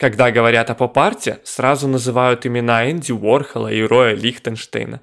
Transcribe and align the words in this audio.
Когда 0.00 0.30
говорят 0.30 0.70
о 0.70 0.74
поп-арте, 0.74 1.40
сразу 1.44 1.86
называют 1.86 2.46
имена 2.46 2.90
Энди 2.90 3.12
Уорхола 3.12 3.68
и 3.68 3.82
Роя 3.82 4.14
Лихтенштейна. 4.14 5.02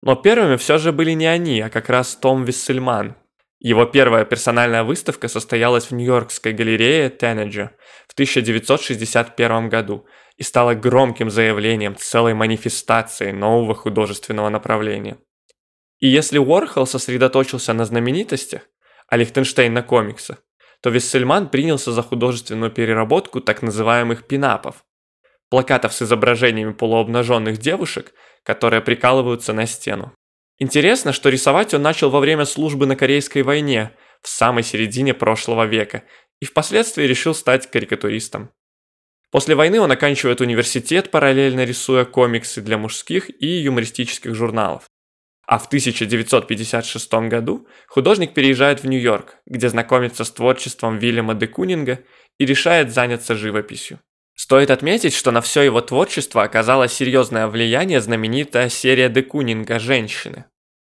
Но 0.00 0.16
первыми 0.16 0.56
все 0.56 0.78
же 0.78 0.92
были 0.92 1.10
не 1.10 1.26
они, 1.26 1.60
а 1.60 1.68
как 1.68 1.90
раз 1.90 2.16
Том 2.16 2.44
Виссельман. 2.44 3.16
Его 3.58 3.84
первая 3.84 4.24
персональная 4.24 4.82
выставка 4.82 5.28
состоялась 5.28 5.90
в 5.90 5.92
Нью-Йоркской 5.92 6.54
галерее 6.54 7.10
Теннеджа 7.10 7.72
в 8.08 8.14
1961 8.14 9.68
году 9.68 10.06
и 10.38 10.42
стала 10.42 10.72
громким 10.72 11.28
заявлением 11.28 11.94
целой 11.94 12.32
манифестации 12.32 13.32
нового 13.32 13.74
художественного 13.74 14.48
направления. 14.48 15.18
И 15.98 16.08
если 16.08 16.38
Уорхол 16.38 16.86
сосредоточился 16.86 17.74
на 17.74 17.84
знаменитостях, 17.84 18.62
а 19.06 19.18
Лихтенштейн 19.18 19.74
на 19.74 19.82
комиксах, 19.82 20.38
то 20.82 20.90
Виссельман 20.90 21.48
принялся 21.48 21.92
за 21.92 22.02
художественную 22.02 22.70
переработку 22.70 23.40
так 23.40 23.62
называемых 23.62 24.26
пинапов, 24.26 24.84
плакатов 25.50 25.92
с 25.92 26.02
изображениями 26.02 26.72
полуобнаженных 26.72 27.58
девушек, 27.58 28.12
которые 28.42 28.80
прикалываются 28.80 29.52
на 29.52 29.66
стену. 29.66 30.12
Интересно, 30.58 31.12
что 31.12 31.28
рисовать 31.28 31.72
он 31.74 31.82
начал 31.82 32.10
во 32.10 32.20
время 32.20 32.44
службы 32.44 32.86
на 32.86 32.96
Корейской 32.96 33.42
войне, 33.42 33.92
в 34.22 34.28
самой 34.28 34.62
середине 34.62 35.14
прошлого 35.14 35.64
века, 35.64 36.02
и 36.40 36.44
впоследствии 36.44 37.04
решил 37.04 37.34
стать 37.34 37.70
карикатуристом. 37.70 38.50
После 39.30 39.54
войны 39.54 39.80
он 39.80 39.90
оканчивает 39.92 40.40
университет, 40.40 41.10
параллельно 41.10 41.64
рисуя 41.64 42.04
комиксы 42.04 42.60
для 42.60 42.78
мужских 42.78 43.30
и 43.40 43.46
юмористических 43.46 44.34
журналов. 44.34 44.89
А 45.50 45.58
в 45.58 45.66
1956 45.66 47.12
году 47.28 47.66
художник 47.88 48.34
переезжает 48.34 48.84
в 48.84 48.86
Нью-Йорк, 48.86 49.38
где 49.46 49.68
знакомится 49.68 50.22
с 50.22 50.30
творчеством 50.30 50.98
Вильяма 50.98 51.34
де 51.34 51.48
Кунинга 51.48 52.04
и 52.38 52.46
решает 52.46 52.92
заняться 52.92 53.34
живописью. 53.34 53.98
Стоит 54.36 54.70
отметить, 54.70 55.12
что 55.12 55.32
на 55.32 55.40
все 55.40 55.62
его 55.62 55.80
творчество 55.80 56.44
оказало 56.44 56.86
серьезное 56.86 57.48
влияние 57.48 58.00
знаменитая 58.00 58.68
серия 58.68 59.08
де 59.08 59.24
Кунинга 59.24 59.80
«Женщины». 59.80 60.44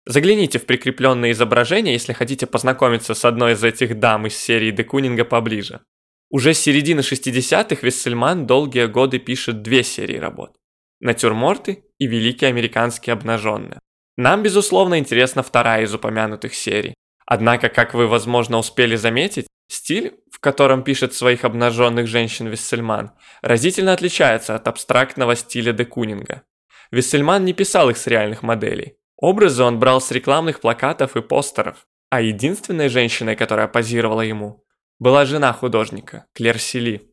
Загляните 0.06 0.58
в 0.58 0.66
прикрепленные 0.66 1.34
изображения, 1.34 1.92
если 1.92 2.14
хотите 2.14 2.48
познакомиться 2.48 3.14
с 3.14 3.26
одной 3.26 3.54
из 3.54 3.64
этих 3.66 4.00
дам 4.00 4.26
из 4.26 4.38
серии 4.38 4.72
де 4.72 4.86
Кунинга 4.86 5.26
поближе. 5.26 5.82
Уже 6.30 6.54
с 6.54 6.60
середины 6.60 7.02
60-х 7.02 7.80
Вессельман 7.82 8.48
долгие 8.48 8.86
годы 8.86 9.20
пишет 9.20 9.64
две 9.64 9.84
серии 9.84 10.18
работ– 10.18 10.56
«Натюрморты» 11.02 11.84
и 11.98 12.08
«Великие 12.08 12.48
американские 12.48 13.16
обнаженные». 13.16 13.82
Нам, 14.18 14.44
безусловно, 14.44 15.00
интересна 15.00 15.44
вторая 15.44 15.84
из 15.84 15.94
упомянутых 15.94 16.56
серий. 16.56 16.96
Однако, 17.26 17.70
как 17.70 17.94
вы, 17.94 18.08
возможно, 18.08 18.58
успели 18.58 18.96
заметить, 18.96 19.48
стиль, 19.68 20.16
в 20.32 20.40
котором 20.40 20.84
пишет 20.84 21.14
своих 21.14 21.44
обнаженных 21.44 22.08
женщин 22.08 22.48
Виссельман, 22.48 23.12
разительно 23.42 23.94
отличается 23.94 24.56
от 24.56 24.68
абстрактного 24.68 25.36
стиля 25.36 25.74
де 25.74 25.86
Кунинга. 25.86 26.44
Виссельман 26.92 27.44
не 27.44 27.54
писал 27.54 27.90
их 27.90 27.98
с 27.98 28.08
реальных 28.08 28.44
моделей. 28.44 28.98
Образы 29.18 29.64
он 29.64 29.80
брал 29.80 30.02
с 30.02 30.12
рекламных 30.12 30.60
плакатов 30.60 31.16
и 31.16 31.22
постеров, 31.22 31.88
а 32.10 32.22
единственной 32.22 32.90
женщиной, 32.90 33.36
которая 33.36 33.68
позировала 33.68 34.22
ему, 34.22 34.64
была 35.00 35.26
жена 35.26 35.52
художника, 35.52 36.26
Клер 36.34 36.60
Сили. 36.60 37.12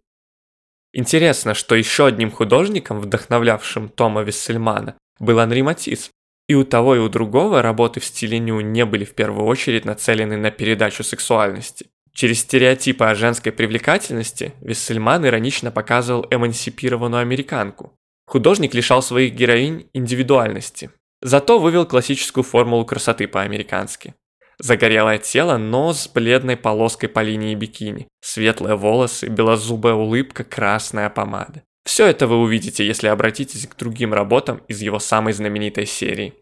Интересно, 0.93 1.55
что 1.55 1.75
еще 1.75 2.07
одним 2.07 2.31
художником, 2.31 3.01
вдохновлявшим 3.01 3.89
Тома 3.89 4.23
Виссельмана, 4.23 4.97
был 5.19 5.39
Анри 5.39 5.63
Матис, 5.63 6.11
и 6.53 6.55
у 6.55 6.65
того, 6.65 6.97
и 6.97 6.99
у 6.99 7.09
другого 7.09 7.63
работы 7.63 7.99
в 8.01 8.05
стиле 8.05 8.39
ню 8.39 8.61
не 8.61 8.85
были 8.85 9.05
в 9.05 9.15
первую 9.15 9.47
очередь 9.47 9.85
нацелены 9.87 10.37
на 10.37 10.51
передачу 10.51 11.03
сексуальности. 11.03 11.87
Через 12.13 12.41
стереотипы 12.41 13.07
о 13.07 13.15
женской 13.15 13.53
привлекательности 13.53 14.53
Виссельман 14.61 15.27
иронично 15.27 15.71
показывал 15.71 16.27
эмансипированную 16.31 17.23
американку. 17.23 17.95
Художник 18.27 18.75
лишал 18.75 19.03
своих 19.03 19.33
героинь 19.35 19.89
индивидуальности. 19.95 20.91
Зато 21.23 21.59
вывел 21.59 21.87
классическую 21.87 22.45
формулу 22.45 22.85
красоты 22.85 23.27
по-американски. 23.27 24.15
Загорелое 24.59 25.19
тело, 25.19 25.57
но 25.57 25.95
с 25.95 26.07
бледной 26.07 26.59
полоской 26.59 27.09
по 27.09 27.21
линии 27.21 27.55
бикини, 27.55 28.09
светлые 28.21 28.77
волосы, 28.77 29.29
белозубая 29.29 29.95
улыбка, 29.95 30.45
красная 30.45 31.09
помада. 31.09 31.63
Все 31.85 32.07
это 32.07 32.27
вы 32.27 32.37
увидите, 32.37 32.87
если 32.87 33.09
обратитесь 33.09 33.67
к 33.67 33.77
другим 33.77 34.13
работам 34.13 34.63
из 34.69 34.83
его 34.83 34.99
самой 34.99 35.33
знаменитой 35.33 35.87
серии. 35.87 36.35